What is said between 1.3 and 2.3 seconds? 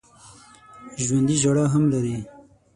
ژړا هم لري